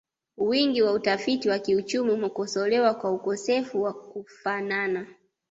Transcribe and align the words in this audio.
Wingi 0.37 0.81
wa 0.81 0.91
utafiti 0.91 1.49
wa 1.49 1.59
kiuchumi 1.59 2.11
umekosolewa 2.11 2.93
kwa 2.93 3.11
ukosefu 3.11 3.81
wa 3.83 3.93
kufanana 3.93 5.07